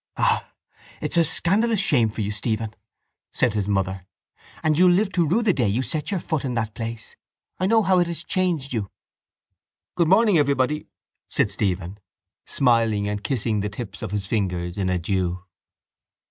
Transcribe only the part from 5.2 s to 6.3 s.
rue the day you set your